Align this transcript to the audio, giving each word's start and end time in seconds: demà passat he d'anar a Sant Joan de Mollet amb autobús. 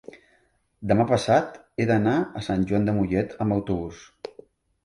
demà 0.91 1.05
passat 1.11 1.59
he 1.83 1.87
d'anar 1.91 2.15
a 2.41 2.43
Sant 2.47 2.65
Joan 2.73 2.89
de 2.91 2.97
Mollet 2.97 3.37
amb 3.47 3.57
autobús. 3.59 4.01